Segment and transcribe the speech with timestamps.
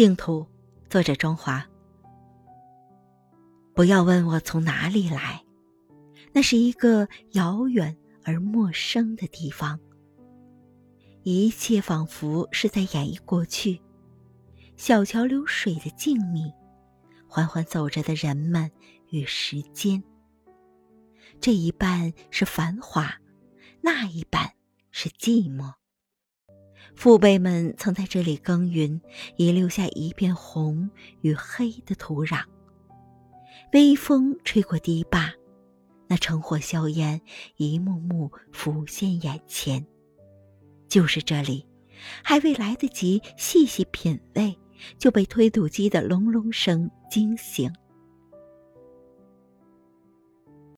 [0.00, 0.46] 净土，
[0.88, 1.62] 作者中华。
[3.74, 5.44] 不要问我从哪里来，
[6.32, 9.78] 那是一个遥远而陌生的地方。
[11.22, 13.78] 一切仿佛是在演绎过去，
[14.74, 16.50] 小桥流水的静谧，
[17.28, 18.70] 缓缓走着的人们
[19.10, 20.02] 与时间。
[21.42, 23.20] 这一半是繁华，
[23.82, 24.50] 那一半
[24.92, 25.74] 是寂寞。
[26.94, 29.00] 父辈们曾在这里耕耘，
[29.36, 30.90] 遗留下一片红
[31.22, 32.42] 与黑的土壤。
[33.72, 35.32] 微风吹过堤坝，
[36.08, 37.20] 那橙火硝烟
[37.56, 39.86] 一幕幕浮现眼前。
[40.88, 41.64] 就是这里，
[42.22, 44.58] 还未来得及细细品味，
[44.98, 47.72] 就被推土机的隆隆声惊醒。